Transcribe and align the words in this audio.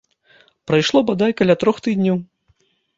Прайшло 0.71 1.03
бадай 1.11 1.37
каля 1.45 1.59
трох 1.67 1.85
тыдняў. 1.85 2.15